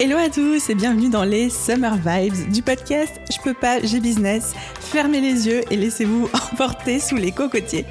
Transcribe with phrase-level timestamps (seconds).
[0.00, 3.98] Hello à tous et bienvenue dans les Summer Vibes du podcast Je peux pas, j'ai
[3.98, 4.54] business.
[4.78, 7.84] Fermez les yeux et laissez-vous emporter sous les cocotiers.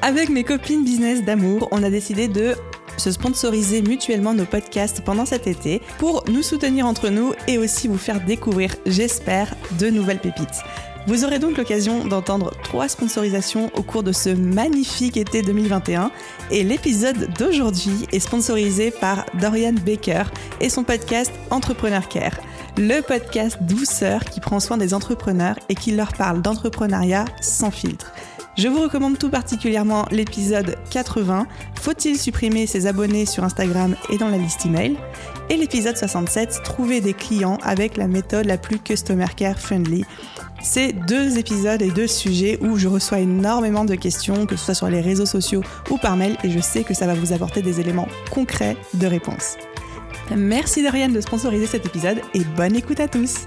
[0.00, 2.54] Avec mes copines business d'amour, on a décidé de
[2.96, 7.88] se sponsoriser mutuellement nos podcasts pendant cet été pour nous soutenir entre nous et aussi
[7.88, 10.62] vous faire découvrir, j'espère, de nouvelles pépites.
[11.08, 16.10] Vous aurez donc l'occasion d'entendre trois sponsorisations au cours de ce magnifique été 2021
[16.50, 20.24] et l'épisode d'aujourd'hui est sponsorisé par Dorian Baker
[20.60, 22.38] et son podcast Entrepreneur Care,
[22.76, 28.12] le podcast douceur qui prend soin des entrepreneurs et qui leur parle d'entrepreneuriat sans filtre.
[28.58, 31.46] Je vous recommande tout particulièrement l'épisode 80,
[31.80, 34.96] Faut-il supprimer ses abonnés sur Instagram et dans la liste email?
[35.48, 40.04] Et l'épisode 67, Trouver des clients avec la méthode la plus customer care friendly.
[40.62, 44.74] C'est deux épisodes et deux sujets où je reçois énormément de questions, que ce soit
[44.74, 47.62] sur les réseaux sociaux ou par mail, et je sais que ça va vous apporter
[47.62, 49.56] des éléments concrets de réponse.
[50.36, 53.46] Merci Dorian de sponsoriser cet épisode et bonne écoute à tous!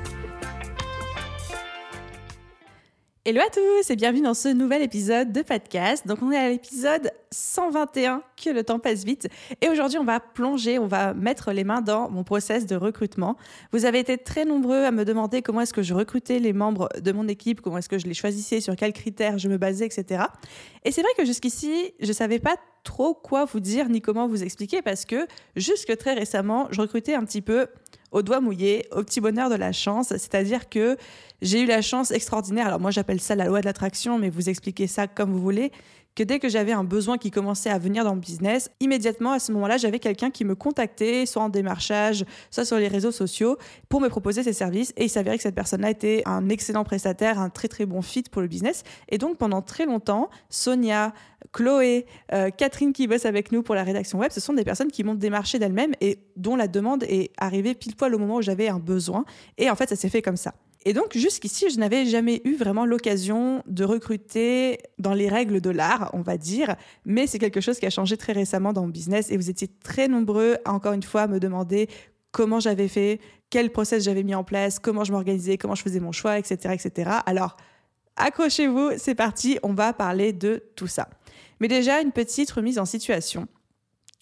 [3.24, 6.08] Hello à tous et bienvenue dans ce nouvel épisode de podcast.
[6.08, 9.28] Donc on est à l'épisode 121, que le temps passe vite.
[9.62, 13.38] Et aujourd'hui on va plonger, on va mettre les mains dans mon process de recrutement.
[13.74, 16.90] Vous avez été très nombreux à me demander comment est-ce que je recrutais les membres
[17.00, 19.86] de mon équipe, comment est-ce que je les choisissais, sur quels critères je me basais,
[19.86, 20.24] etc.
[20.84, 24.42] Et c'est vrai que jusqu'ici je savais pas trop quoi vous dire ni comment vous
[24.42, 27.68] expliquer parce que jusque très récemment je recrutais un petit peu
[28.12, 30.10] au doigt mouillé, au petit bonheur de la chance.
[30.10, 30.98] C'est-à-dire que
[31.42, 32.68] j'ai eu la chance extraordinaire.
[32.68, 35.72] Alors moi, j'appelle ça la loi de l'attraction, mais vous expliquez ça comme vous voulez
[36.16, 39.40] que dès que j'avais un besoin qui commençait à venir dans le business, immédiatement à
[39.40, 43.58] ce moment-là, j'avais quelqu'un qui me contactait, soit en démarchage, soit sur les réseaux sociaux,
[43.90, 44.94] pour me proposer ses services.
[44.98, 48.24] Et il s'avérait que cette personne-là était un excellent prestataire, un très très bon fit
[48.24, 48.84] pour le business.
[49.10, 51.14] Et donc pendant très longtemps, Sonia,
[51.54, 54.92] Chloé, euh, Catherine qui bosse avec nous pour la rédaction web, ce sont des personnes
[54.92, 58.42] qui m'ont démarché d'elles-mêmes et dont la demande est arrivée pile poil au moment où
[58.42, 59.26] j'avais un besoin.
[59.58, 60.54] Et en fait, ça s'est fait comme ça.
[60.84, 65.70] Et donc, jusqu'ici, je n'avais jamais eu vraiment l'occasion de recruter dans les règles de
[65.70, 66.76] l'art, on va dire.
[67.06, 69.30] Mais c'est quelque chose qui a changé très récemment dans mon business.
[69.30, 71.88] Et vous étiez très nombreux, encore une fois, à me demander
[72.32, 76.00] comment j'avais fait, quel process j'avais mis en place, comment je m'organisais, comment je faisais
[76.00, 76.74] mon choix, etc.
[76.74, 77.12] etc.
[77.26, 77.58] Alors,
[78.16, 81.10] accrochez-vous, c'est parti, on va parler de tout ça.
[81.60, 83.48] Mais déjà, une petite remise en situation.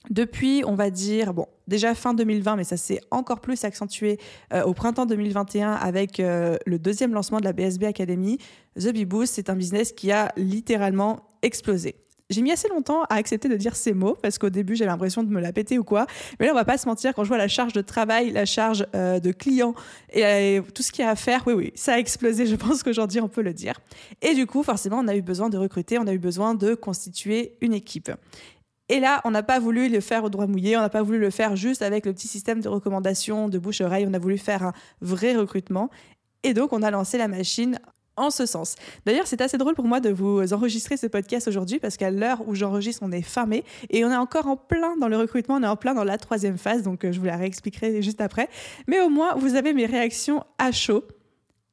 [0.10, 4.18] Depuis, on va dire, bon, déjà fin 2020, mais ça s'est encore plus accentué
[4.54, 8.38] euh, au printemps 2021 avec euh, le deuxième lancement de la BSB Academy.
[8.80, 11.96] The Bee Boost, c'est un business qui a littéralement explosé.
[12.30, 15.24] J'ai mis assez longtemps à accepter de dire ces mots parce qu'au début j'avais l'impression
[15.24, 16.06] de me la péter ou quoi.
[16.40, 18.46] Mais là on va pas se mentir quand je vois la charge de travail, la
[18.46, 19.74] charge euh, de clients
[20.14, 22.46] et, tout ce qu'il y a à faire, oui oui, ça a explosé.
[22.46, 23.81] Je pense qu'aujourd'hui on peut le dire.
[24.22, 26.76] Et du coup forcément on a eu besoin de recruter, on a eu besoin de
[26.76, 28.12] constituer une équipe.
[28.89, 31.19] Et là, on n'a pas voulu le faire au droit mouillé, on n'a pas voulu
[31.19, 34.63] le faire juste avec le petit système de recommandation de bouche-oreille, on a voulu faire
[34.63, 35.89] un vrai recrutement.
[36.44, 37.79] Et donc, on a lancé la machine
[38.19, 38.75] en ce sens.
[39.05, 42.47] D'ailleurs, c'est assez drôle pour moi de vous enregistrer ce podcast aujourd'hui parce qu'à l'heure
[42.47, 45.63] où j'enregistre, on est mai et on est encore en plein dans le recrutement, on
[45.63, 48.50] est en plein dans la troisième phase, donc euh, je vous la réexpliquerai juste après.
[48.88, 51.03] Mais au moins, vous avez mes réactions à chaud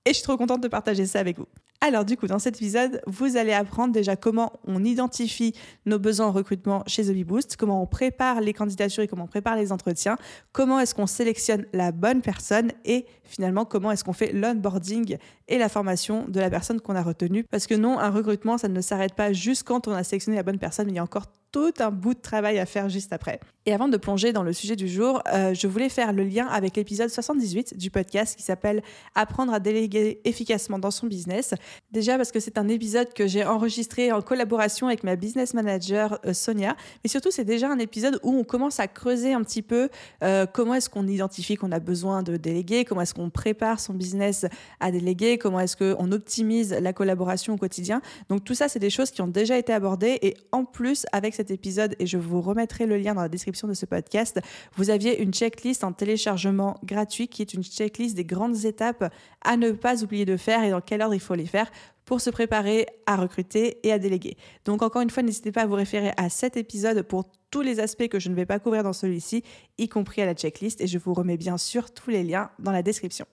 [0.04, 1.46] et je suis trop contente de partager ça avec vous.
[1.80, 5.54] Alors du coup, dans cet épisode, vous allez apprendre déjà comment on identifie
[5.84, 9.28] nos besoins en recrutement chez The Boost, comment on prépare les candidatures et comment on
[9.28, 10.16] prépare les entretiens,
[10.52, 15.18] comment est-ce qu'on sélectionne la bonne personne et finalement comment est-ce qu'on fait l'onboarding
[15.48, 17.44] et la formation de la personne qu'on a retenue.
[17.50, 20.42] Parce que non, un recrutement, ça ne s'arrête pas juste quand on a sélectionné la
[20.42, 21.26] bonne personne, mais il y a encore
[21.56, 23.40] tout un bout de travail à faire juste après.
[23.64, 26.46] Et avant de plonger dans le sujet du jour, euh, je voulais faire le lien
[26.46, 28.80] avec l'épisode 78 du podcast qui s'appelle
[29.16, 31.54] Apprendre à déléguer efficacement dans son business.
[31.90, 36.20] Déjà parce que c'est un épisode que j'ai enregistré en collaboration avec ma business manager
[36.26, 39.62] euh, Sonia, mais surtout c'est déjà un épisode où on commence à creuser un petit
[39.62, 39.88] peu
[40.22, 43.94] euh, comment est-ce qu'on identifie qu'on a besoin de déléguer, comment est-ce qu'on prépare son
[43.94, 44.46] business
[44.78, 48.00] à déléguer, comment est-ce qu'on optimise la collaboration au quotidien.
[48.28, 51.34] Donc tout ça, c'est des choses qui ont déjà été abordées et en plus avec
[51.34, 54.40] cet épisode, et je vous remettrai le lien dans la description de ce podcast,
[54.76, 59.12] vous aviez une checklist en téléchargement gratuit qui est une checklist des grandes étapes
[59.42, 61.70] à ne pas oublier de faire et dans quel ordre il faut les faire
[62.04, 64.36] pour se préparer à recruter et à déléguer.
[64.64, 67.80] Donc encore une fois, n'hésitez pas à vous référer à cet épisode pour tous les
[67.80, 69.42] aspects que je ne vais pas couvrir dans celui-ci,
[69.76, 72.72] y compris à la checklist, et je vous remets bien sûr tous les liens dans
[72.72, 73.26] la description.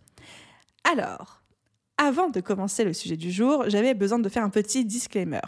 [0.83, 1.44] Alors,
[1.98, 5.42] avant de commencer le sujet du jour, j'avais besoin de faire un petit disclaimer.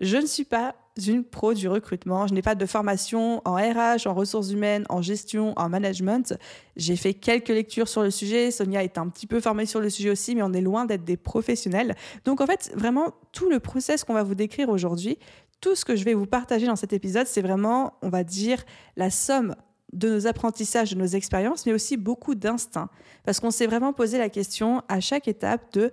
[0.00, 0.74] Je ne suis pas
[1.06, 2.26] une pro du recrutement.
[2.26, 6.34] Je n'ai pas de formation en RH, en ressources humaines, en gestion, en management.
[6.76, 8.50] J'ai fait quelques lectures sur le sujet.
[8.50, 11.04] Sonia est un petit peu formée sur le sujet aussi, mais on est loin d'être
[11.04, 11.94] des professionnels.
[12.24, 15.18] Donc en fait, vraiment, tout le process qu'on va vous décrire aujourd'hui,
[15.60, 18.64] tout ce que je vais vous partager dans cet épisode, c'est vraiment, on va dire,
[18.96, 19.54] la somme
[19.92, 22.88] de nos apprentissages, de nos expériences, mais aussi beaucoup d'instinct.
[23.24, 25.90] Parce qu'on s'est vraiment posé la question à chaque étape de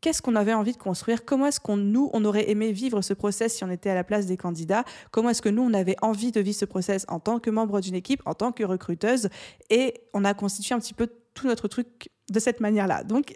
[0.00, 3.14] qu'est-ce qu'on avait envie de construire, comment est-ce qu'on nous on aurait aimé vivre ce
[3.14, 5.96] process si on était à la place des candidats, comment est-ce que nous on avait
[6.02, 9.28] envie de vivre ce process en tant que membre d'une équipe, en tant que recruteuse,
[9.70, 13.04] et on a constitué un petit peu tout notre truc de cette manière-là.
[13.04, 13.34] Donc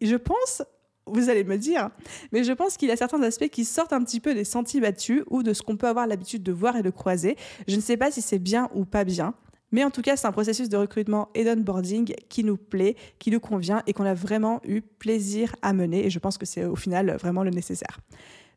[0.00, 0.62] je pense
[1.06, 1.90] vous allez me dire,
[2.32, 4.80] mais je pense qu'il y a certains aspects qui sortent un petit peu des sentiers
[4.80, 7.36] battus ou de ce qu'on peut avoir l'habitude de voir et de croiser.
[7.68, 9.34] Je ne sais pas si c'est bien ou pas bien.
[9.72, 13.30] Mais en tout cas, c'est un processus de recrutement et d'onboarding qui nous plaît, qui
[13.30, 16.06] nous convient et qu'on a vraiment eu plaisir à mener.
[16.06, 17.98] Et je pense que c'est au final vraiment le nécessaire.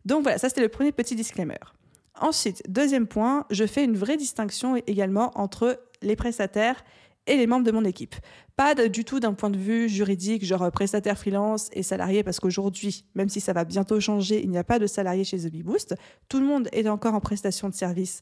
[0.05, 1.59] Donc voilà, ça c'était le premier petit disclaimer.
[2.19, 6.83] Ensuite, deuxième point, je fais une vraie distinction également entre les prestataires
[7.27, 8.15] et les membres de mon équipe.
[8.55, 13.05] Pas du tout d'un point de vue juridique, genre prestataire freelance et salarié, parce qu'aujourd'hui,
[13.15, 15.95] même si ça va bientôt changer, il n'y a pas de salarié chez The Boost.
[16.27, 18.21] Tout le monde est encore en prestation de service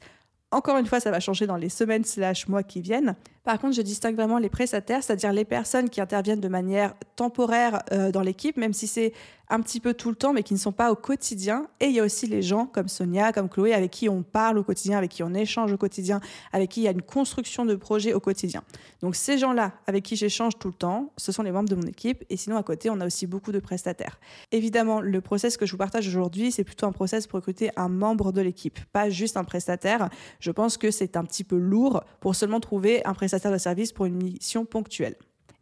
[0.51, 3.15] encore une fois, ça va changer dans les semaines slash mois qui viennent.
[3.43, 7.81] Par contre, je distingue vraiment les prestataires, c'est-à-dire les personnes qui interviennent de manière temporaire
[7.91, 9.13] euh, dans l'équipe, même si c'est
[9.49, 11.67] un petit peu tout le temps, mais qui ne sont pas au quotidien.
[11.79, 14.57] Et il y a aussi les gens comme Sonia, comme Chloé, avec qui on parle
[14.57, 16.19] au quotidien, avec qui on échange au quotidien,
[16.51, 18.63] avec qui il y a une construction de projet au quotidien.
[19.01, 21.87] Donc ces gens-là, avec qui j'échange tout le temps, ce sont les membres de mon
[21.87, 22.23] équipe.
[22.29, 24.19] Et sinon, à côté, on a aussi beaucoup de prestataires.
[24.51, 27.89] Évidemment, le process que je vous partage aujourd'hui, c'est plutôt un process pour recruter un
[27.89, 30.09] membre de l'équipe, pas juste un prestataire.
[30.39, 33.91] Je pense que c'est un petit peu lourd pour seulement trouver un prestataire de service
[33.91, 35.15] pour une mission ponctuelle.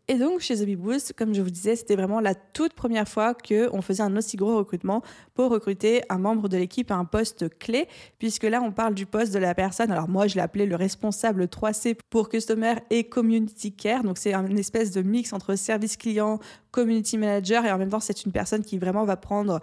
[0.07, 3.81] Et donc, chez The comme je vous disais, c'était vraiment la toute première fois qu'on
[3.81, 5.01] faisait un aussi gros recrutement
[5.33, 7.87] pour recruter un membre de l'équipe à un poste clé,
[8.19, 9.91] puisque là, on parle du poste de la personne.
[9.91, 14.03] Alors, moi, je l'ai appelé le responsable 3C pour Customer et Community Care.
[14.03, 17.99] Donc, c'est une espèce de mix entre service client, community manager, et en même temps,
[17.99, 19.59] c'est une personne qui vraiment va prendre,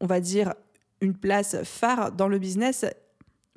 [0.00, 0.54] on va dire,
[1.02, 2.86] une place phare dans le business.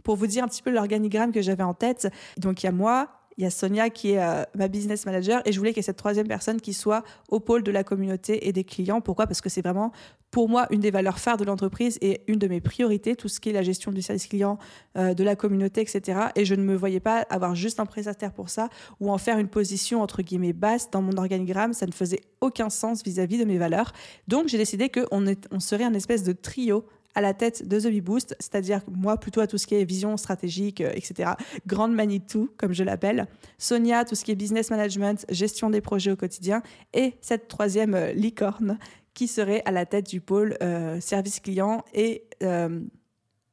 [0.04, 2.74] Pour vous dire un petit peu l'organigramme que j'avais en tête, donc il y a
[2.74, 5.78] moi, il y a Sonia qui est euh, ma business manager et je voulais qu'il
[5.78, 9.02] y ait cette troisième personne qui soit au pôle de la communauté et des clients.
[9.02, 9.28] Pourquoi?
[9.28, 9.92] Parce que c'est vraiment
[10.32, 13.40] pour moi une des valeurs phares de l'entreprise et une de mes priorités, tout ce
[13.40, 14.58] qui est la gestion du service client,
[14.98, 16.20] euh, de la communauté, etc.
[16.36, 19.38] Et je ne me voyais pas avoir juste un prestataire pour ça ou en faire
[19.38, 21.74] une position entre guillemets basse dans mon organigramme.
[21.74, 23.92] Ça ne faisait aucun sens vis-à-vis de mes valeurs.
[24.28, 26.86] Donc j'ai décidé qu'on on serait un espèce de trio
[27.16, 30.18] à la tête de The Boost, c'est-à-dire moi plutôt à tout ce qui est vision
[30.18, 31.32] stratégique, euh, etc.
[31.66, 33.28] Grande Manitou, comme je l'appelle.
[33.58, 36.62] Sonia, tout ce qui est business management, gestion des projets au quotidien.
[36.94, 38.78] Et cette troisième euh, licorne
[39.14, 42.28] qui serait à la tête du pôle euh, service client et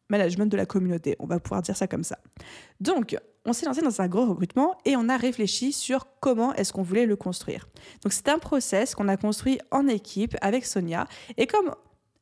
[0.08, 1.16] management de la communauté.
[1.20, 2.18] On va pouvoir dire ça comme ça.
[2.80, 6.72] Donc, on s'est lancé dans un gros recrutement et on a réfléchi sur comment est-ce
[6.72, 7.68] qu'on voulait le construire.
[8.02, 11.74] Donc c'est un process qu'on a construit en équipe avec Sonia et comme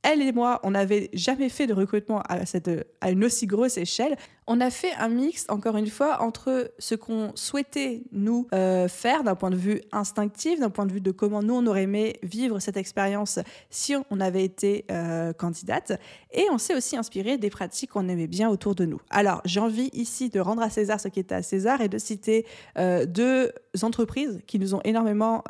[0.03, 4.17] elle et moi, on n'avait jamais fait de recrutement à, une aussi grosse échelle.
[4.47, 9.23] On a fait un mix, encore une fois, entre ce qu'on souhaitait nous euh, faire
[9.23, 12.19] d'un point de vue instinctif, d'un point de vue de comment nous, on aurait aimé
[12.23, 13.39] vivre cette expérience
[13.69, 15.93] si on avait été euh, candidate.
[16.33, 19.01] Et on s'est aussi inspiré des pratiques qu'on aimait bien autour de nous.
[19.11, 21.99] Alors, j'ai envie ici de rendre à César ce qui était à César et de
[21.99, 22.47] citer
[22.79, 23.53] euh, deux
[23.83, 25.45] entreprises qui nous ont énormément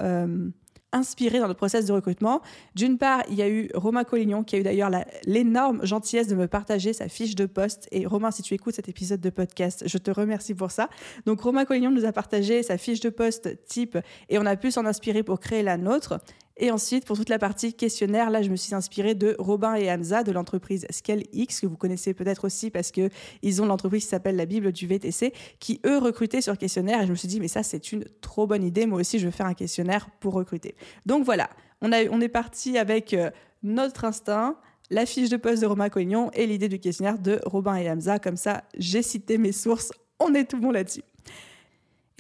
[0.92, 2.42] inspiré dans le process de recrutement.
[2.74, 4.90] D'une part, il y a eu Romain Collignon qui a eu d'ailleurs
[5.24, 7.88] l'énorme gentillesse de me partager sa fiche de poste.
[7.92, 10.88] Et Romain, si tu écoutes cet épisode de podcast, je te remercie pour ça.
[11.26, 14.70] Donc Romain Collignon nous a partagé sa fiche de poste type et on a pu
[14.70, 16.20] s'en inspirer pour créer la nôtre.
[16.62, 19.90] Et ensuite, pour toute la partie questionnaire, là, je me suis inspirée de Robin et
[19.90, 24.36] Hamza de l'entreprise ScaleX, que vous connaissez peut-être aussi parce qu'ils ont l'entreprise qui s'appelle
[24.36, 27.00] la Bible du VTC, qui eux recrutaient sur questionnaire.
[27.00, 28.84] Et je me suis dit, mais ça, c'est une trop bonne idée.
[28.84, 30.74] Moi aussi, je vais faire un questionnaire pour recruter.
[31.06, 31.48] Donc voilà,
[31.80, 33.30] on, a, on est parti avec euh,
[33.62, 34.56] notre instinct,
[34.90, 38.18] la fiche de poste de Romain Cognon et l'idée du questionnaire de Robin et Hamza.
[38.18, 39.92] Comme ça, j'ai cité mes sources.
[40.18, 41.04] On est tout bon là-dessus.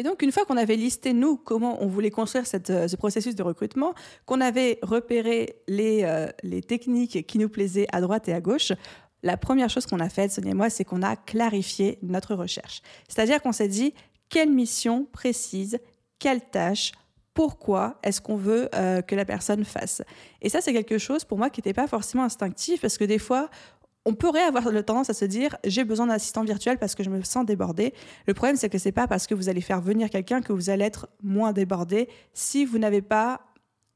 [0.00, 3.34] Et donc, une fois qu'on avait listé, nous, comment on voulait construire euh, ce processus
[3.34, 3.92] de recrutement,
[4.24, 8.72] qu'on avait repéré les, euh, les techniques qui nous plaisaient à droite et à gauche,
[9.22, 12.80] la première chose qu'on a faite, Sonia et moi, c'est qu'on a clarifié notre recherche.
[13.08, 13.92] C'est-à-dire qu'on s'est dit
[14.30, 15.78] quelle mission précise,
[16.18, 16.92] quelle tâche,
[17.34, 20.00] pourquoi est-ce qu'on veut euh, que la personne fasse?
[20.40, 23.18] Et ça, c'est quelque chose pour moi qui n'était pas forcément instinctif parce que des
[23.18, 23.50] fois,
[24.10, 27.04] on pourrait avoir le tendance à se dire j'ai besoin d'un assistant virtuel parce que
[27.04, 27.94] je me sens débordé.
[28.26, 30.68] Le problème, c'est que c'est pas parce que vous allez faire venir quelqu'un que vous
[30.68, 33.40] allez être moins débordé si vous n'avez pas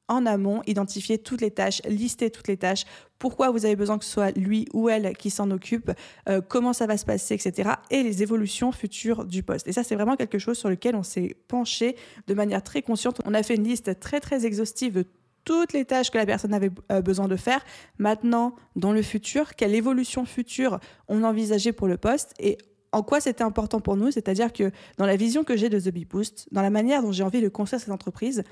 [0.07, 2.85] en amont identifié toutes les tâches, listé toutes les tâches,
[3.19, 5.91] pourquoi vous avez besoin que ce soit lui ou elle qui s'en occupe,
[6.29, 7.71] euh, comment ça va se passer, etc.
[7.91, 9.67] et les évolutions futures du poste.
[9.67, 11.97] Et ça, c'est vraiment quelque chose sur lequel on s'est penché
[12.29, 13.21] de manière très consciente.
[13.25, 15.07] On a fait une liste très très exhaustive de
[15.45, 17.65] toutes les tâches que la personne avait euh, besoin de faire.
[17.99, 22.59] Maintenant, dans le futur, quelle évolution future on envisageait pour le poste et
[22.93, 25.93] en quoi c'était important pour nous, c'est-à-dire que dans la vision que j'ai de The
[25.93, 28.45] Bee Boost, dans la manière dont j'ai envie de construire cette entreprise,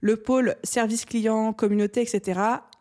[0.00, 2.40] le pôle service client, communauté, etc.,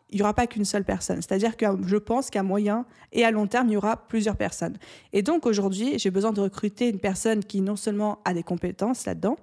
[0.10, 1.18] il n'y aura pas qu'une seule personne.
[1.18, 4.78] C'est-à-dire que je pense qu'à moyen et à long terme, il y aura plusieurs personnes.
[5.14, 9.06] Et donc aujourd'hui, j'ai besoin de recruter une personne qui non seulement a des compétences
[9.06, 9.38] là-dedans,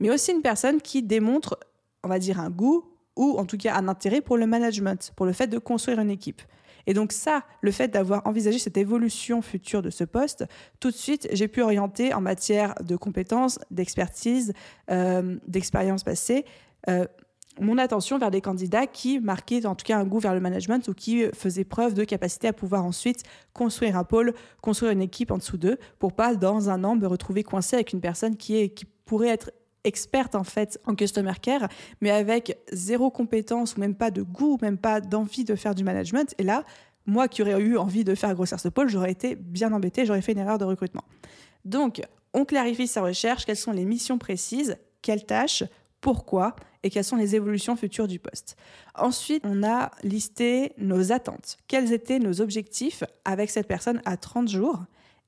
[0.00, 1.58] mais aussi une personne qui démontre,
[2.02, 2.84] on va dire, un goût
[3.16, 6.10] ou en tout cas un intérêt pour le management, pour le fait de construire une
[6.10, 6.42] équipe.
[6.86, 10.44] Et donc ça, le fait d'avoir envisagé cette évolution future de ce poste,
[10.78, 14.52] tout de suite, j'ai pu orienter en matière de compétences, d'expertise,
[14.90, 16.44] euh, d'expérience passée,
[16.88, 17.06] euh,
[17.60, 20.86] mon attention vers des candidats qui marquaient en tout cas un goût vers le management
[20.88, 23.22] ou qui faisaient preuve de capacité à pouvoir ensuite
[23.54, 27.06] construire un pôle, construire une équipe en dessous d'eux pour pas dans un an me
[27.06, 29.52] retrouver coincé avec une personne qui, est, qui pourrait être
[29.86, 31.68] experte en fait en customer care,
[32.00, 35.84] mais avec zéro compétence ou même pas de goût, même pas d'envie de faire du
[35.84, 36.34] management.
[36.38, 36.64] Et là,
[37.06, 40.22] moi qui aurais eu envie de faire grossir ce pôle, j'aurais été bien embêtée, j'aurais
[40.22, 41.04] fait une erreur de recrutement.
[41.64, 42.02] Donc,
[42.34, 45.64] on clarifie sa recherche, quelles sont les missions précises, quelles tâches,
[46.00, 48.56] pourquoi et quelles sont les évolutions futures du poste.
[48.94, 51.56] Ensuite, on a listé nos attentes.
[51.66, 54.84] Quels étaient nos objectifs avec cette personne à 30 jours?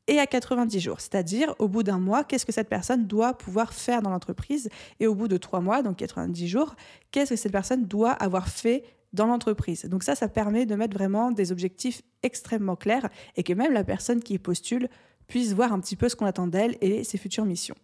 [0.09, 1.01] Et à 90 jours.
[1.01, 5.07] C'est-à-dire, au bout d'un mois, qu'est-ce que cette personne doit pouvoir faire dans l'entreprise Et
[5.07, 6.75] au bout de trois mois, donc 90 jours,
[7.13, 9.85] qu'est-ce que cette personne doit avoir fait dans l'entreprise?
[9.85, 13.85] Donc ça, ça permet de mettre vraiment des objectifs extrêmement clairs et que même la
[13.85, 14.89] personne qui postule
[15.29, 17.77] puisse voir un petit peu ce qu'on attend d'elle et ses futures missions.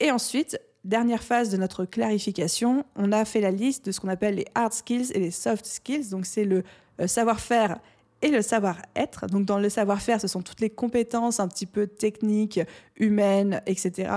[0.00, 4.08] Et ensuite, dernière phase de notre clarification, on a fait la liste de ce qu'on
[4.08, 6.10] appelle les hard skills et les soft skills.
[6.10, 6.64] Donc c'est le
[7.00, 7.78] euh, savoir-faire
[8.24, 9.26] et le savoir-être.
[9.26, 12.58] Donc dans le savoir-faire, ce sont toutes les compétences un petit peu techniques,
[12.96, 14.10] humaines, etc.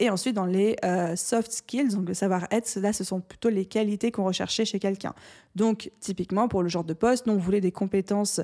[0.00, 3.64] Et ensuite, dans les euh, soft skills, donc le savoir-être, là, ce sont plutôt les
[3.64, 5.14] qualités qu'on recherchait chez quelqu'un.
[5.54, 8.40] Donc, typiquement, pour le genre de poste, nous, on voulait des compétences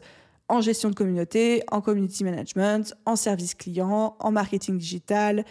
[0.48, 5.44] en gestion de communauté, en community management, en service client, en marketing digital,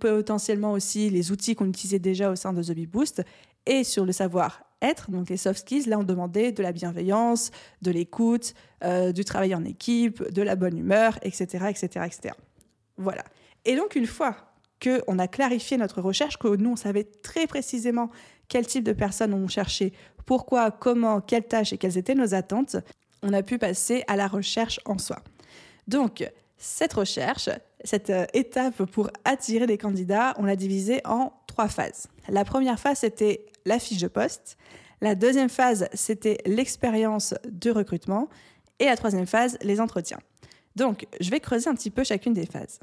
[0.00, 3.22] potentiellement aussi les outils qu'on utilisait déjà au sein de The Bee Boost.
[3.66, 4.12] Et sur le
[5.08, 7.50] donc les soft skills, là on demandait de la bienveillance,
[7.82, 12.34] de l'écoute, euh, du travail en équipe, de la bonne humeur, etc., etc., etc.
[12.96, 13.24] Voilà.
[13.64, 14.36] Et donc une fois
[14.82, 18.10] qu'on a clarifié notre recherche, que nous on savait très précisément
[18.48, 19.92] quel type de personnes on cherchait,
[20.26, 22.76] pourquoi, comment, quelles tâches et quelles étaient nos attentes,
[23.22, 25.18] on a pu passer à la recherche en soi.
[25.88, 27.48] Donc, cette recherche,
[27.84, 32.08] cette euh, étape pour attirer des candidats, on l'a divisée en trois phases.
[32.28, 34.56] La première phase, c'était la fiche de poste.
[35.00, 38.28] La deuxième phase, c'était l'expérience de recrutement.
[38.78, 40.18] Et la troisième phase, les entretiens.
[40.76, 42.80] Donc, je vais creuser un petit peu chacune des phases.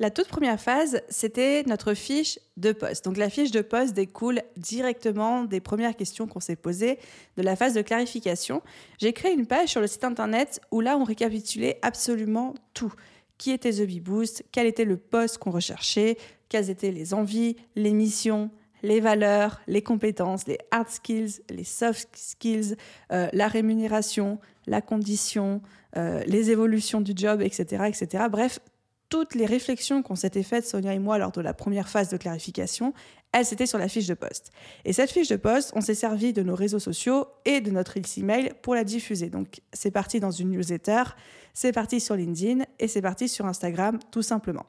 [0.00, 3.04] La toute première phase, c'était notre fiche de poste.
[3.04, 6.98] Donc la fiche de poste découle directement des premières questions qu'on s'est posées,
[7.36, 8.60] de la phase de clarification.
[8.98, 12.92] J'ai créé une page sur le site internet où là, on récapitulait absolument tout.
[13.38, 14.44] Qui était The Bee Boost?
[14.50, 16.18] Quel était le poste qu'on recherchait?
[16.48, 18.50] Quelles étaient les envies, les missions,
[18.84, 22.76] les valeurs, les compétences, les hard skills, les soft skills,
[23.12, 25.62] euh, la rémunération, la condition,
[25.96, 28.24] euh, les évolutions du job, etc., etc.
[28.30, 28.60] Bref,
[29.08, 32.16] toutes les réflexions qu'on s'était faites, Sonia et moi, lors de la première phase de
[32.18, 32.92] clarification,
[33.32, 34.52] elles étaient sur la fiche de poste.
[34.84, 37.96] Et cette fiche de poste, on s'est servi de nos réseaux sociaux et de notre
[38.18, 39.30] email pour la diffuser.
[39.30, 41.04] Donc, c'est parti dans une newsletter,
[41.54, 44.66] c'est parti sur LinkedIn et c'est parti sur Instagram, tout simplement.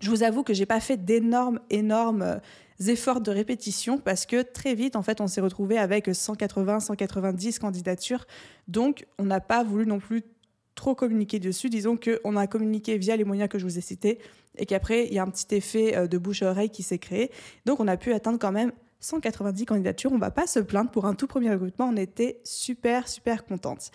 [0.00, 2.38] Je vous avoue que j'ai pas fait d'énormes, énormes euh,
[2.86, 7.58] efforts de répétition parce que très vite, en fait, on s'est retrouvé avec 180, 190
[7.58, 8.26] candidatures.
[8.68, 10.22] Donc, on n'a pas voulu non plus
[10.74, 11.68] trop communiqué dessus.
[11.68, 14.20] Disons qu'on a communiqué via les moyens que je vous ai cités
[14.56, 16.98] et qu'après, il y a un petit effet euh, de bouche à oreille qui s'est
[16.98, 17.32] créé.
[17.66, 20.12] Donc, on a pu atteindre quand même 190 candidatures.
[20.12, 20.90] On va pas se plaindre.
[20.90, 23.90] Pour un tout premier recrutement, on était super, super contente.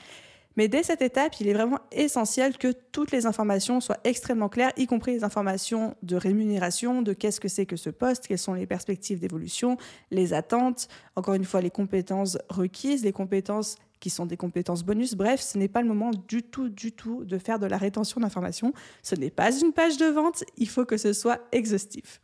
[0.56, 4.72] Mais dès cette étape, il est vraiment essentiel que toutes les informations soient extrêmement claires,
[4.78, 8.54] y compris les informations de rémunération, de qu'est-ce que c'est que ce poste, quelles sont
[8.54, 9.78] les perspectives d'évolution,
[10.12, 15.16] les attentes, encore une fois les compétences requises, les compétences qui sont des compétences bonus.
[15.16, 18.20] Bref, ce n'est pas le moment du tout, du tout de faire de la rétention
[18.20, 18.74] d'informations.
[19.02, 22.20] Ce n'est pas une page de vente, il faut que ce soit exhaustif.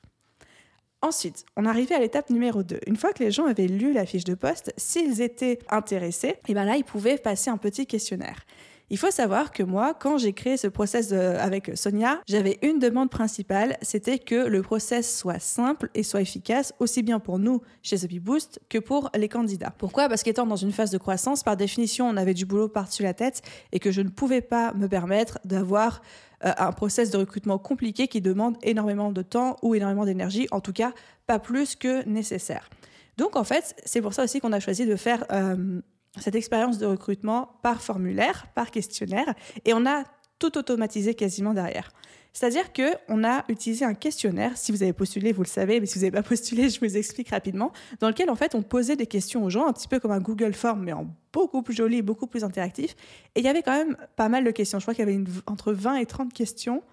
[1.01, 2.81] Ensuite, on arrivait à l'étape numéro 2.
[2.85, 6.37] Une fois que les gens avaient lu la fiche de poste, s'ils étaient intéressés, et
[6.49, 8.45] eh ben là, ils pouvaient passer un petit questionnaire.
[8.91, 13.11] Il faut savoir que moi, quand j'ai créé ce process avec Sonia, j'avais une demande
[13.11, 17.97] principale, c'était que le process soit simple et soit efficace, aussi bien pour nous chez
[17.97, 19.71] The Boost que pour les candidats.
[19.77, 20.09] Pourquoi?
[20.09, 23.13] Parce qu'étant dans une phase de croissance, par définition, on avait du boulot par-dessus la
[23.13, 26.01] tête et que je ne pouvais pas me permettre d'avoir
[26.45, 30.61] euh, un process de recrutement compliqué qui demande énormément de temps ou énormément d'énergie, en
[30.61, 30.93] tout cas
[31.27, 32.69] pas plus que nécessaire.
[33.17, 35.81] Donc en fait, c'est pour ça aussi qu'on a choisi de faire euh,
[36.19, 39.33] cette expérience de recrutement par formulaire, par questionnaire,
[39.65, 40.03] et on a
[40.39, 41.91] tout automatisé quasiment derrière.
[42.33, 45.95] C'est-à-dire qu'on a utilisé un questionnaire, si vous avez postulé, vous le savez, mais si
[45.95, 49.07] vous n'avez pas postulé, je vous explique rapidement, dans lequel en fait on posait des
[49.07, 52.01] questions aux gens, un petit peu comme un Google Form, mais en beaucoup plus joli,
[52.01, 52.95] beaucoup plus interactif.
[53.35, 54.79] Et il y avait quand même pas mal de questions.
[54.79, 56.83] Je crois qu'il y avait entre 20 et 30 questions,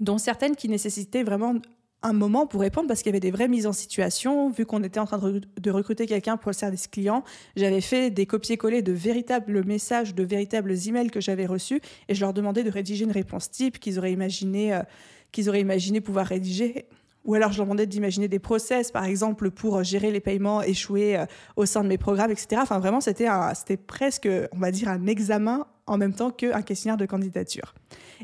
[0.00, 1.54] dont certaines qui nécessitaient vraiment
[2.02, 4.50] un moment pour répondre parce qu'il y avait des vraies mises en situation.
[4.50, 7.24] Vu qu'on était en train de, recruter quelqu'un pour le service client,
[7.56, 12.20] j'avais fait des copier-coller de véritables messages, de véritables emails que j'avais reçus et je
[12.20, 14.82] leur demandais de rédiger une réponse type qu'ils auraient imaginé, euh,
[15.30, 16.86] qu'ils auraient imaginé pouvoir rédiger.
[17.24, 21.16] Ou alors je leur demandais d'imaginer des process, par exemple, pour gérer les paiements échoués
[21.16, 21.26] euh,
[21.56, 22.60] au sein de mes programmes, etc.
[22.62, 27.06] Enfin, vraiment, c'était presque, on va dire, un examen en même temps qu'un questionnaire de
[27.06, 27.74] candidature.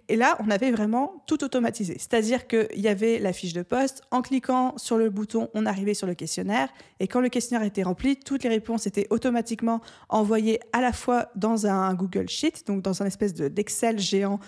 [0.08, 1.94] Et là, on avait vraiment tout automatisé.
[1.98, 4.02] C'est-à-dire qu'il y avait la fiche de poste.
[4.10, 6.68] En cliquant sur le bouton, on arrivait sur le questionnaire.
[7.00, 11.30] Et quand le questionnaire était rempli, toutes les réponses étaient automatiquement envoyées à la fois
[11.34, 14.38] dans un Google Sheet, donc dans un espèce d'Excel géant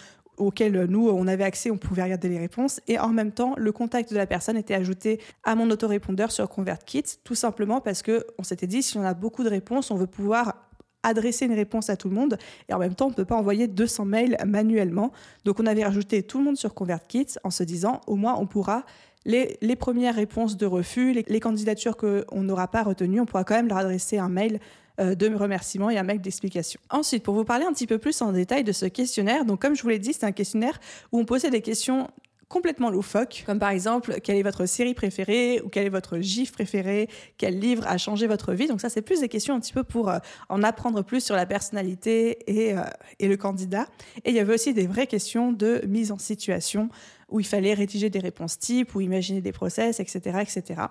[0.41, 2.81] auquel nous, on avait accès, on pouvait regarder les réponses.
[2.89, 6.49] Et en même temps, le contact de la personne était ajouté à mon autorépondeur sur
[6.49, 10.07] ConvertKit, tout simplement parce qu'on s'était dit, si on a beaucoup de réponses, on veut
[10.07, 10.71] pouvoir
[11.03, 12.37] adresser une réponse à tout le monde
[12.69, 15.13] et en même temps on ne peut pas envoyer 200 mails manuellement.
[15.47, 18.47] Donc on avait rajouté tout le monde sur ConvertKit en se disant au moins on
[18.47, 18.85] pourra
[19.27, 23.69] les, premières réponses de refus, les, candidatures qu'on n'aura pas retenues, on pourra quand même
[23.69, 24.59] leur adresser un mail euh,
[25.01, 26.81] de remerciement et un mail d'explication.
[26.91, 29.75] Ensuite, pour vous parler un petit peu plus en détail de ce questionnaire, donc comme
[29.75, 30.79] je vous l'ai dit, c'est un questionnaire
[31.13, 32.09] où on posait des questions
[32.51, 36.51] complètement loufoques, comme par exemple quelle est votre série préférée ou quel est votre gif
[36.51, 37.09] préféré,
[37.39, 38.67] quel livre a changé votre vie.
[38.67, 41.37] Donc ça, c'est plus des questions un petit peu pour euh, en apprendre plus sur
[41.37, 42.83] la personnalité et, euh,
[43.21, 43.87] et le candidat.
[44.25, 46.89] Et il y avait aussi des vraies questions de mise en situation
[47.29, 50.83] où il fallait rédiger des réponses types ou imaginer des process, etc., etc.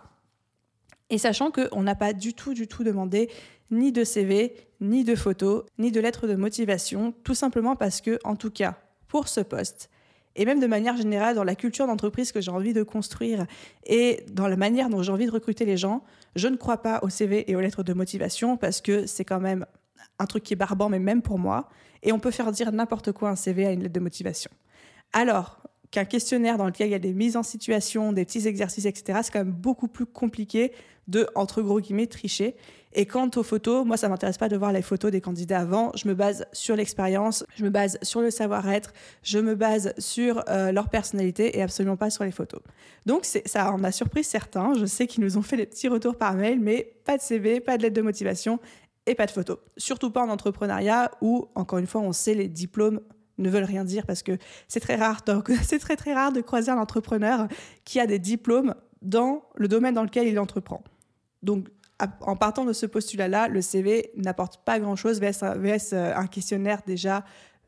[1.09, 3.29] Et sachant qu'on n'a pas du tout, du tout demandé
[3.71, 8.19] ni de CV, ni de photos, ni de lettres de motivation, tout simplement parce que,
[8.23, 8.77] en tout cas,
[9.07, 9.89] pour ce poste,
[10.35, 13.45] et même de manière générale dans la culture d'entreprise que j'ai envie de construire
[13.85, 16.03] et dans la manière dont j'ai envie de recruter les gens,
[16.35, 19.39] je ne crois pas au CV et aux lettres de motivation parce que c'est quand
[19.39, 19.65] même
[20.17, 21.67] un truc qui est barbant, mais même pour moi.
[22.03, 24.51] Et on peut faire dire n'importe quoi un CV à une lettre de motivation.
[25.11, 25.58] Alors
[25.91, 29.19] qu'un questionnaire dans lequel il y a des mises en situation, des petits exercices, etc.,
[29.23, 30.71] c'est quand même beaucoup plus compliqué
[31.07, 32.55] de, entre gros guillemets, tricher.
[32.93, 35.91] Et quant aux photos, moi, ça m'intéresse pas de voir les photos des candidats avant.
[35.95, 40.43] Je me base sur l'expérience, je me base sur le savoir-être, je me base sur
[40.49, 42.61] euh, leur personnalité et absolument pas sur les photos.
[43.05, 44.73] Donc, ça en a surpris certains.
[44.73, 47.59] Je sais qu'ils nous ont fait des petits retours par mail, mais pas de CV,
[47.59, 48.59] pas de lettre de motivation
[49.05, 49.57] et pas de photos.
[49.77, 53.01] Surtout pas en entrepreneuriat où, encore une fois, on sait les diplômes
[53.39, 55.21] ne veulent rien dire parce que c'est très rare.
[55.63, 57.47] C'est très très rare de croiser un entrepreneur
[57.85, 60.83] qui a des diplômes dans le domaine dans lequel il entreprend.
[61.41, 61.67] Donc
[62.21, 65.43] en partant de ce postulat-là, le CV n'apporte pas grand-chose vs
[65.93, 67.25] euh, un questionnaire déjà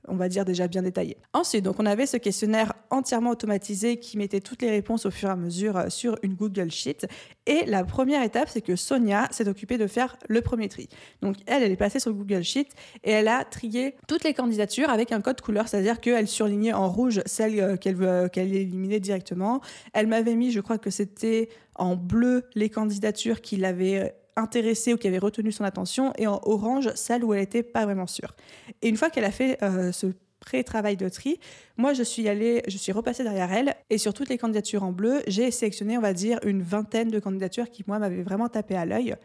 [0.07, 1.17] on va dire déjà bien détaillé.
[1.33, 5.29] Ensuite, donc on avait ce questionnaire entièrement automatisé qui mettait toutes les réponses au fur
[5.29, 7.07] et à mesure euh, sur une Google Sheet.
[7.45, 10.89] Et la première étape, c'est que Sonia s'est occupée de faire le premier tri.
[11.21, 12.67] Donc elle, elle est passée sur Google Sheet
[13.03, 16.89] et elle a trié toutes les candidatures avec un code couleur, c'est-à-dire qu'elle surlignait en
[16.89, 19.61] rouge celles euh, qu'elle veut qu'elle éliminer directement.
[19.93, 24.97] Elle m'avait mis, je crois que c'était en bleu les candidatures qu'il avait intéressée ou
[24.97, 28.35] qui avait retenu son attention, et en orange, celle où elle n'était pas vraiment sûre.
[28.81, 30.07] Et une fois qu'elle a fait euh, ce
[30.39, 31.39] pré-travail de tri,
[31.77, 34.91] moi je suis allée, je suis repassée derrière elle, et sur toutes les candidatures en
[34.91, 38.75] bleu, j'ai sélectionné, on va dire, une vingtaine de candidatures qui, moi, m'avaient vraiment tapé
[38.75, 39.15] à l'œil.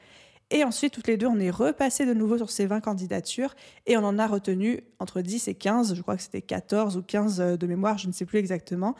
[0.50, 3.96] Et ensuite, toutes les deux, on est repassé de nouveau sur ces 20 candidatures et
[3.96, 7.38] on en a retenu entre 10 et 15, je crois que c'était 14 ou 15
[7.58, 8.94] de mémoire, je ne sais plus exactement.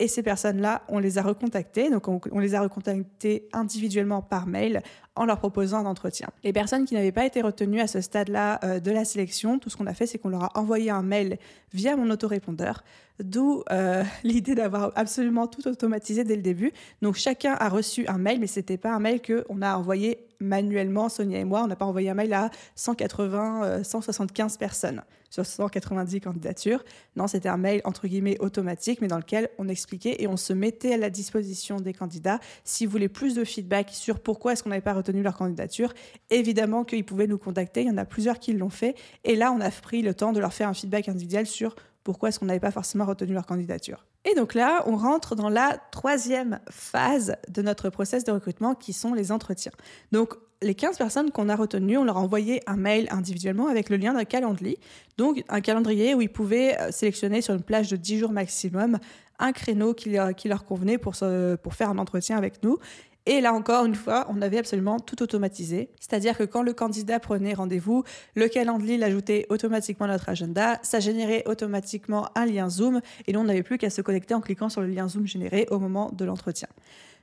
[0.00, 1.90] Et ces personnes-là, on les a recontactées.
[1.90, 4.82] Donc, on, les a recontactées individuellement par mail
[5.20, 6.28] en leur proposant un entretien.
[6.44, 9.68] Les personnes qui n'avaient pas été retenues à ce stade-là euh, de la sélection, tout
[9.68, 11.36] ce qu'on a fait, c'est qu'on leur a envoyé un mail
[11.74, 12.82] via mon autorépondeur
[13.22, 16.72] d'où euh, l'idée d'avoir absolument tout automatisé dès le début.
[17.02, 20.26] Donc chacun a reçu un mail, mais ce n'était pas un mail qu'on a envoyé
[20.40, 21.62] manuellement, Sonia et moi.
[21.62, 26.82] On n'a pas envoyé un mail à 180, 175 euh, personnes sur 190 candidatures.
[27.14, 30.52] Non, c'était un mail entre guillemets automatique, mais dans lequel on expliquait et on se
[30.52, 34.70] mettait à la disposition des candidats s'ils voulaient plus de feedback sur pourquoi est-ce qu'on
[34.70, 35.92] n'avait pas retenu leur candidature.
[36.30, 37.82] Évidemment qu'ils pouvaient nous contacter.
[37.82, 38.94] Il y en a plusieurs qui l'ont fait.
[39.24, 42.28] Et là, on a pris le temps de leur faire un feedback individuel sur pourquoi
[42.30, 44.06] est-ce qu'on n'avait pas forcément retenu leur candidature.
[44.24, 48.92] Et donc là, on rentre dans la troisième phase de notre process de recrutement qui
[48.92, 49.72] sont les entretiens.
[50.12, 53.88] Donc les 15 personnes qu'on a retenues, on leur a envoyé un mail individuellement avec
[53.88, 54.78] le lien d'un calendrier.
[55.16, 58.98] Donc un calendrier où ils pouvaient euh, sélectionner sur une plage de 10 jours maximum
[59.40, 61.14] un créneau qui qui leur convenait pour,
[61.62, 62.78] pour faire un entretien avec nous.
[63.26, 65.90] Et là encore, une fois, on avait absolument tout automatisé.
[66.00, 68.02] C'est-à-dire que quand le candidat prenait rendez-vous,
[68.34, 73.40] le calendrier l'ajoutait automatiquement à notre agenda, ça générait automatiquement un lien Zoom, et nous,
[73.40, 76.10] on n'avait plus qu'à se connecter en cliquant sur le lien Zoom généré au moment
[76.12, 76.68] de l'entretien.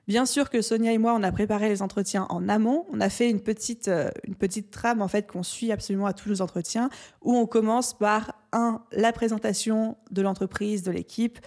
[0.07, 2.85] Bien sûr que Sonia et moi, on a préparé les entretiens en amont.
[2.93, 6.13] On a fait une petite, euh, une petite trame en fait qu'on suit absolument à
[6.13, 6.89] tous nos entretiens,
[7.21, 11.39] où on commence par un la présentation de l'entreprise, de l'équipe,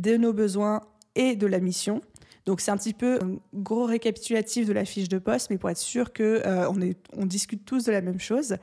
[0.00, 0.80] de nos besoins
[1.14, 2.00] et de la mission.
[2.46, 5.68] Donc c'est un petit peu un gros récapitulatif de la fiche de poste, mais pour
[5.70, 8.56] être sûr qu'on euh, on, on discute tous de la même chose.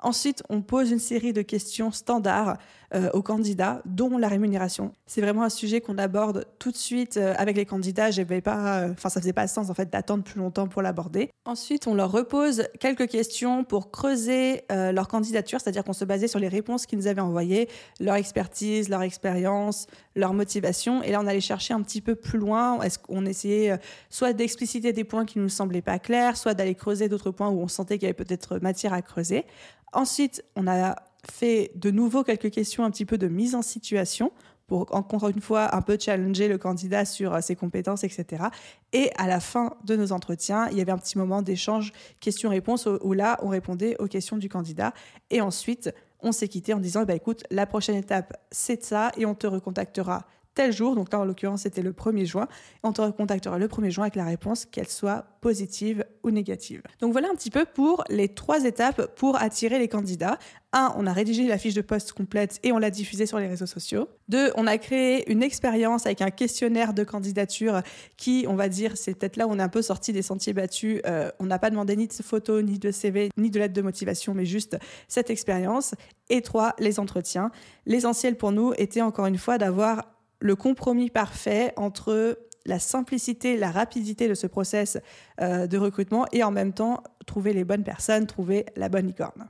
[0.00, 2.56] Ensuite, on pose une série de questions standards
[2.94, 4.92] euh, aux candidats, dont la rémunération.
[5.06, 8.10] C'est vraiment un sujet qu'on aborde tout de suite euh, avec les candidats.
[8.10, 11.28] J'avais pas, euh, enfin, ça faisait pas sens en fait d'attendre plus longtemps pour l'aborder.
[11.44, 16.38] Ensuite, on leur repose quelques questions pour creuser leur candidature, c'est-à-dire qu'on se basait sur
[16.38, 17.68] les réponses qu'ils nous avaient envoyées,
[18.00, 21.02] leur expertise, leur expérience, leur motivation.
[21.02, 22.80] Et là, on allait chercher un petit peu plus loin.
[22.82, 23.78] Est-ce qu'on essayait
[24.10, 27.60] soit d'expliciter des points qui nous semblaient pas clairs, soit d'aller creuser d'autres points où
[27.60, 29.44] on sentait qu'il y avait peut-être matière à creuser.
[29.92, 30.96] Ensuite, on a
[31.30, 34.32] fait de nouveau quelques questions un petit peu de mise en situation
[34.68, 38.44] pour encore une fois un peu challenger le candidat sur euh, ses compétences, etc.
[38.92, 42.86] Et à la fin de nos entretiens, il y avait un petit moment d'échange questions-réponses
[43.00, 44.92] où là, on répondait aux questions du candidat.
[45.30, 49.24] Et ensuite, on s'est quitté en disant, bah, écoute, la prochaine étape, c'est ça, et
[49.24, 50.26] on te recontactera
[50.58, 52.48] tel jour, donc là en l'occurrence c'était le 1er juin,
[52.82, 56.82] on te recontactera le 1er juin avec la réponse qu'elle soit positive ou négative.
[57.00, 60.36] Donc voilà un petit peu pour les trois étapes pour attirer les candidats.
[60.72, 63.46] Un, on a rédigé la fiche de poste complète et on l'a diffusée sur les
[63.46, 64.08] réseaux sociaux.
[64.28, 67.82] Deux, on a créé une expérience avec un questionnaire de candidature
[68.16, 70.54] qui, on va dire, c'est peut-être là où on est un peu sorti des sentiers
[70.54, 71.00] battus.
[71.06, 73.82] Euh, on n'a pas demandé ni de photos, ni de CV, ni de lettre de
[73.82, 75.94] motivation, mais juste cette expérience.
[76.30, 77.52] Et trois, les entretiens.
[77.86, 83.70] L'essentiel pour nous était encore une fois d'avoir le compromis parfait entre la simplicité, la
[83.70, 84.98] rapidité de ce process
[85.40, 89.48] euh, de recrutement et en même temps trouver les bonnes personnes, trouver la bonne licorne.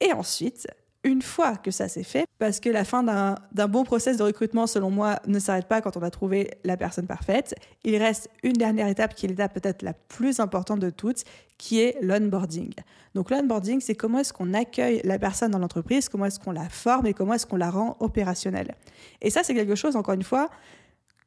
[0.00, 0.66] Et ensuite,
[1.08, 4.66] une fois que ça s'est fait, parce que la fin d'un bon process de recrutement,
[4.66, 8.52] selon moi, ne s'arrête pas quand on a trouvé la personne parfaite, il reste une
[8.52, 11.24] dernière étape qui est l'étape peut-être la plus importante de toutes,
[11.56, 12.72] qui est l'onboarding.
[13.14, 16.68] Donc l'onboarding, c'est comment est-ce qu'on accueille la personne dans l'entreprise, comment est-ce qu'on la
[16.68, 18.74] forme et comment est-ce qu'on la rend opérationnelle.
[19.22, 20.50] Et ça, c'est quelque chose, encore une fois,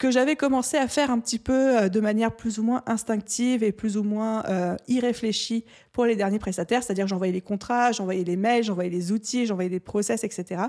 [0.01, 3.61] que j'avais commencé à faire un petit peu euh, de manière plus ou moins instinctive
[3.63, 8.23] et plus ou moins euh, irréfléchie pour les derniers prestataires, c'est-à-dire j'envoyais les contrats, j'envoyais
[8.23, 10.63] les mails, j'envoyais les outils, j'envoyais des process, etc.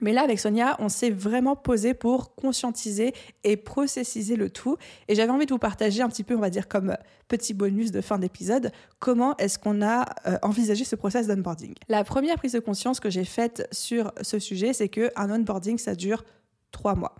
[0.00, 3.12] Mais là, avec Sonia, on s'est vraiment posé pour conscientiser
[3.42, 4.76] et processiser le tout.
[5.08, 7.90] Et j'avais envie de vous partager un petit peu, on va dire, comme petit bonus
[7.90, 11.74] de fin d'épisode, comment est-ce qu'on a euh, envisagé ce process d'onboarding.
[11.88, 15.96] La première prise de conscience que j'ai faite sur ce sujet, c'est qu'un onboarding, ça
[15.96, 16.22] dure
[16.70, 17.16] trois mois.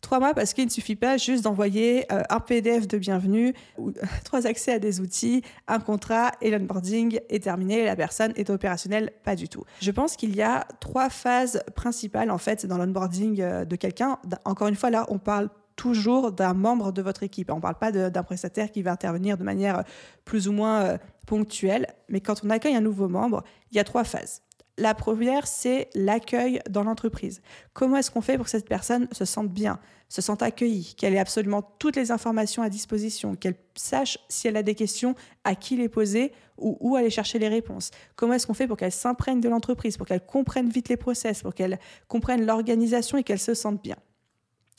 [0.00, 3.92] Trois mois parce qu'il ne suffit pas juste d'envoyer euh, un PDF de bienvenue, ou
[4.24, 9.12] trois accès à des outils, un contrat et l'onboarding est terminé, la personne est opérationnelle,
[9.24, 9.64] pas du tout.
[9.80, 14.18] Je pense qu'il y a trois phases principales en fait dans l'onboarding euh, de quelqu'un.
[14.44, 17.50] Encore une fois, là, on parle toujours d'un membre de votre équipe.
[17.50, 19.82] On ne parle pas d'un prestataire qui va intervenir de manière euh,
[20.24, 24.04] plus ou moins ponctuelle, mais quand on accueille un nouveau membre, il y a trois
[24.04, 24.42] phases.
[24.80, 27.42] La première, c'est l'accueil dans l'entreprise.
[27.74, 31.12] Comment est-ce qu'on fait pour que cette personne se sente bien, se sente accueillie, qu'elle
[31.12, 35.14] ait absolument toutes les informations à disposition, qu'elle sache si elle a des questions,
[35.44, 37.90] à qui les poser ou où aller chercher les réponses?
[38.16, 41.42] Comment est-ce qu'on fait pour qu'elle s'imprègne de l'entreprise, pour qu'elle comprenne vite les process,
[41.42, 43.96] pour qu'elle comprenne l'organisation et qu'elle se sente bien?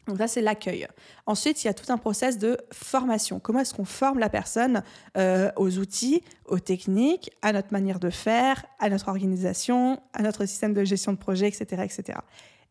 [0.07, 0.87] Donc ça, c'est l'accueil.
[1.25, 3.39] Ensuite, il y a tout un process de formation.
[3.39, 4.83] Comment est-ce qu'on forme la personne
[5.17, 10.45] euh, aux outils, aux techniques, à notre manière de faire, à notre organisation, à notre
[10.45, 11.83] système de gestion de projet, etc.
[11.83, 12.19] etc.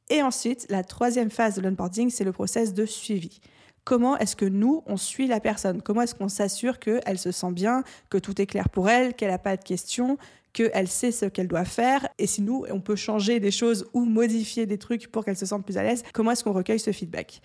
[0.08, 3.40] Et ensuite, la troisième phase de l'onboarding, c'est le process de suivi.
[3.84, 5.80] Comment est-ce que nous, on suit la personne?
[5.82, 9.30] Comment est-ce qu'on s'assure qu'elle se sent bien, que tout est clair pour elle, qu'elle
[9.30, 10.18] n'a pas de questions,
[10.52, 14.04] qu'elle sait ce qu'elle doit faire et si nous, on peut changer des choses ou
[14.04, 16.92] modifier des trucs pour qu'elle se sente plus à l'aise, comment est-ce qu'on recueille ce
[16.92, 17.40] feedback?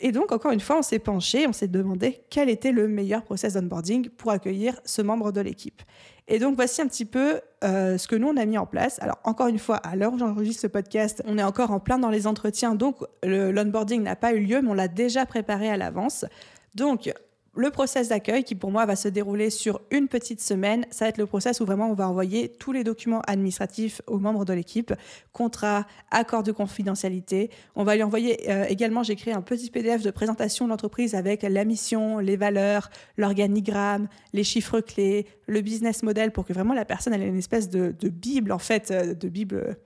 [0.00, 3.22] Et donc, encore une fois, on s'est penché, on s'est demandé quel était le meilleur
[3.22, 5.82] process d'onboarding pour accueillir ce membre de l'équipe.
[6.26, 9.00] Et donc, voici un petit peu euh, ce que nous, on a mis en place.
[9.02, 11.98] Alors, encore une fois, à l'heure où j'enregistre ce podcast, on est encore en plein
[11.98, 15.76] dans les entretiens, donc l'onboarding n'a pas eu lieu, mais on l'a déjà préparé à
[15.76, 16.24] l'avance.
[16.74, 17.12] Donc,
[17.56, 21.08] le process d'accueil, qui pour moi va se dérouler sur une petite semaine, ça va
[21.10, 24.52] être le process où vraiment on va envoyer tous les documents administratifs aux membres de
[24.52, 24.92] l'équipe,
[25.32, 27.50] contrat, accord de confidentialité.
[27.76, 31.14] On va lui envoyer euh, également, j'ai créé un petit PDF de présentation de l'entreprise
[31.14, 36.74] avec la mission, les valeurs, l'organigramme, les chiffres clés, le business model pour que vraiment
[36.74, 39.76] la personne ait une espèce de, de bible en fait, euh, de bible,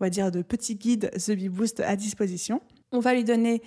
[0.00, 2.62] on va dire de petit guide The Bee Boost à disposition.
[2.92, 3.62] On va lui donner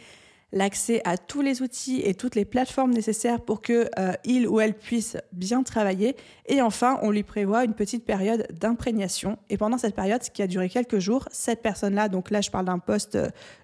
[0.54, 4.62] l'accès à tous les outils et toutes les plateformes nécessaires pour que euh, il ou
[4.62, 6.16] elle puisse bien travailler.
[6.46, 9.38] Et enfin, on lui prévoit une petite période d'imprégnation.
[9.50, 12.66] Et pendant cette période, qui a duré quelques jours, cette personne-là, donc là je parle
[12.66, 13.18] d'un poste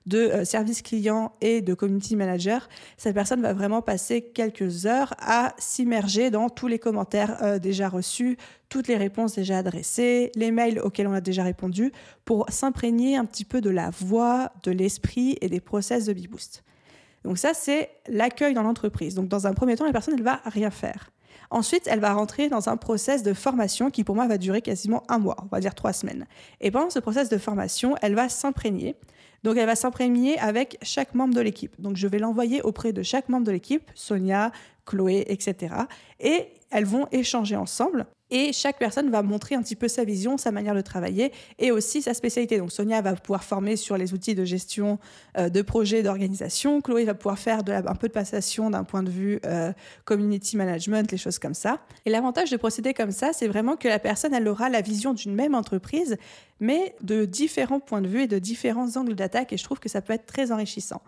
[0.06, 5.13] de euh, service client et de community manager, cette personne va vraiment passer quelques heures
[5.19, 8.38] à s'immerger dans tous les commentaires euh, déjà reçus,
[8.69, 11.91] toutes les réponses déjà adressées, les mails auxquels on a déjà répondu,
[12.25, 16.63] pour s'imprégner un petit peu de la voix, de l'esprit et des process de BeBoost.
[17.23, 19.15] Donc ça, c'est l'accueil dans l'entreprise.
[19.15, 21.12] Donc dans un premier temps, la personne, elle va rien faire.
[21.51, 25.03] Ensuite, elle va rentrer dans un process de formation qui, pour moi, va durer quasiment
[25.10, 26.27] un mois, on va dire trois semaines.
[26.62, 28.95] Et pendant ce process de formation, elle va s'imprégner.
[29.43, 31.79] Donc, elle va s'imprégner avec chaque membre de l'équipe.
[31.82, 34.51] Donc, je vais l'envoyer auprès de chaque membre de l'équipe, Sonia,
[34.86, 35.73] Chloé, etc.
[36.19, 40.38] Et elles vont échanger ensemble et chaque personne va montrer un petit peu sa vision,
[40.38, 42.58] sa manière de travailler et aussi sa spécialité.
[42.60, 44.99] Donc Sonia va pouvoir former sur les outils de gestion
[45.38, 46.82] euh, de projets, d'organisation.
[46.82, 49.73] Chloé va pouvoir faire un peu de passation d'un point de vue euh,
[50.05, 51.79] community management, les choses comme ça.
[52.05, 55.13] Et l'avantage de procéder comme ça, c'est vraiment que la personne, elle aura la vision
[55.13, 56.17] d'une même entreprise,
[56.60, 59.53] mais de différents points de vue et de différents angles d'attaque.
[59.53, 61.01] Et je trouve que ça peut être très enrichissant.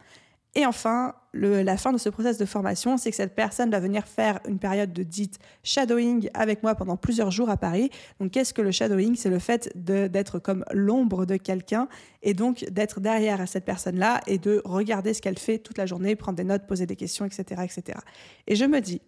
[0.54, 4.06] Et enfin, la fin de ce process de formation, c'est que cette personne va venir
[4.06, 7.90] faire une période de dite shadowing avec moi pendant plusieurs jours à Paris.
[8.20, 9.16] Donc, qu'est-ce que le shadowing?
[9.16, 11.88] C'est le fait d'être comme l'ombre de quelqu'un
[12.22, 16.18] et donc d'être derrière cette personne-là et de regarder ce qu'elle fait toute la journée,
[16.18, 18.00] prendre des notes, poser des questions, etc., etc.
[18.48, 19.02] Et je me dis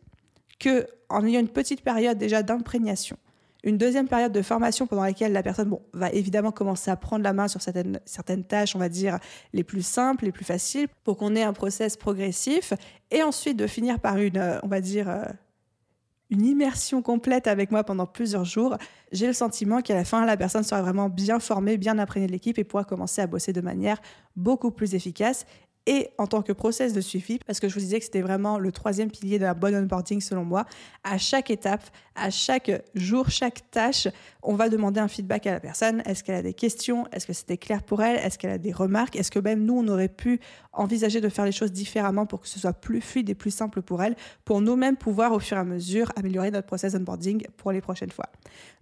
[0.59, 3.17] que en ayant une petite période déjà d'imprégnation,
[3.63, 7.23] une deuxième période de formation pendant laquelle la personne bon, va évidemment commencer à prendre
[7.23, 9.19] la main sur certaines, certaines tâches, on va dire,
[9.53, 12.73] les plus simples, les plus faciles, pour qu'on ait un process progressif.
[13.09, 15.23] Et ensuite de finir par une, euh, on va dire, euh,
[16.29, 18.77] une immersion complète avec moi pendant plusieurs jours,
[19.11, 22.31] j'ai le sentiment qu'à la fin, la personne sera vraiment bien formée, bien imprégnée de
[22.31, 24.01] l'équipe et pourra commencer à bosser de manière
[24.35, 25.45] beaucoup plus efficace
[25.85, 28.57] et en tant que process de suivi, parce que je vous disais que c'était vraiment
[28.57, 30.65] le troisième pilier de la bonne onboarding selon moi.
[31.03, 31.83] À chaque étape,
[32.15, 34.07] à chaque jour, chaque tâche,
[34.43, 36.01] on va demander un feedback à la personne.
[36.05, 37.07] Est-ce qu'elle a des questions?
[37.11, 38.17] Est-ce que c'était clair pour elle?
[38.17, 39.15] Est-ce qu'elle a des remarques?
[39.15, 40.39] Est-ce que même nous, on aurait pu
[40.73, 43.81] envisager de faire les choses différemment pour que ce soit plus fluide et plus simple
[43.81, 47.71] pour elle, pour nous-mêmes pouvoir au fur et à mesure améliorer notre process onboarding pour
[47.71, 48.25] les prochaines fois.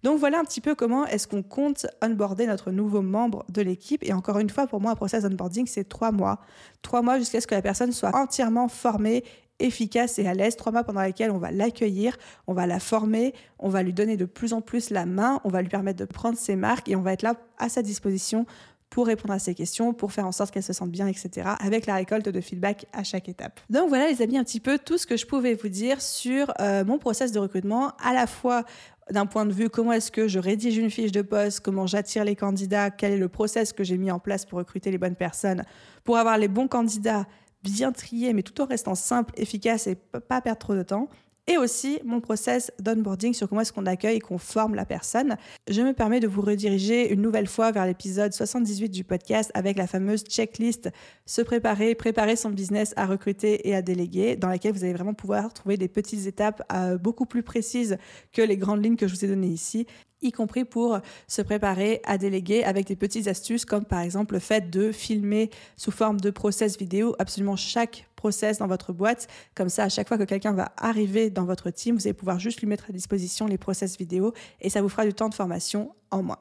[0.04, 4.04] Donc voilà un petit peu comment est-ce qu'on compte onboarder notre nouveau membre de l'équipe.
[4.04, 6.40] Et encore une fois, pour moi, un process onboarding, c'est trois mois.
[6.82, 9.24] Trois mois jusqu'à ce que la personne soit entièrement formée
[9.64, 13.34] efficace et à l'aise, trois mois pendant lesquels on va l'accueillir, on va la former,
[13.60, 16.06] on va lui donner de plus en plus la main, on va lui permettre de
[16.06, 18.46] prendre ses marques et on va être là à sa disposition
[18.92, 21.86] pour répondre à ses questions, pour faire en sorte qu'elle se sente bien, etc., avec
[21.86, 23.62] la récolte de feedback à chaque étape.
[23.70, 26.52] Donc voilà les amis, un petit peu tout ce que je pouvais vous dire sur
[26.60, 28.66] euh, mon process de recrutement, à la fois
[29.10, 32.26] d'un point de vue comment est-ce que je rédige une fiche de poste, comment j'attire
[32.26, 35.16] les candidats, quel est le process que j'ai mis en place pour recruter les bonnes
[35.16, 35.64] personnes,
[36.04, 37.26] pour avoir les bons candidats
[37.64, 41.10] bien triés, mais tout en restant simple, efficace et pas perdre trop de temps
[41.48, 45.38] et aussi mon process d'onboarding sur comment est-ce qu'on accueille et qu'on forme la personne.
[45.70, 49.78] Je me permets de vous rediriger une nouvelle fois vers l'épisode 78 du podcast avec
[49.78, 50.90] la fameuse checklist
[51.26, 55.14] se préparer, préparer son business à recruter et à déléguer, dans laquelle vous allez vraiment
[55.14, 57.98] pouvoir trouver des petites étapes euh, beaucoup plus précises
[58.32, 59.88] que les grandes lignes que je vous ai données ici
[60.22, 64.40] y compris pour se préparer à déléguer avec des petites astuces comme par exemple le
[64.40, 69.28] fait de filmer sous forme de process vidéo absolument chaque process dans votre boîte.
[69.56, 72.38] Comme ça, à chaque fois que quelqu'un va arriver dans votre team, vous allez pouvoir
[72.40, 75.34] juste lui mettre à disposition les process vidéo et ça vous fera du temps de
[75.34, 76.38] formation en moins.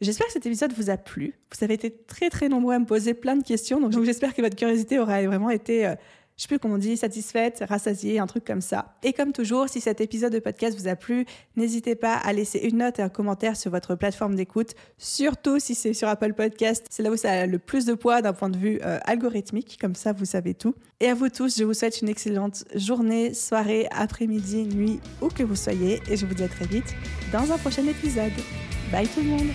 [0.00, 1.34] J'espère que cet épisode vous a plu.
[1.52, 4.40] Vous avez été très très nombreux à me poser plein de questions, donc, j'espère que
[4.40, 5.94] votre curiosité aura vraiment été euh,
[6.38, 8.96] je sais plus comment on dit, satisfaite, rassasiée, un truc comme ça.
[9.02, 12.60] Et comme toujours, si cet épisode de podcast vous a plu, n'hésitez pas à laisser
[12.60, 16.86] une note et un commentaire sur votre plateforme d'écoute, surtout si c'est sur Apple Podcast.
[16.90, 19.78] C'est là où ça a le plus de poids d'un point de vue euh, algorithmique,
[19.80, 20.76] comme ça vous savez tout.
[21.00, 25.42] Et à vous tous, je vous souhaite une excellente journée, soirée, après-midi, nuit, où que
[25.42, 26.94] vous soyez, et je vous dis à très vite
[27.32, 28.32] dans un prochain épisode.
[28.92, 29.48] Bye tout le monde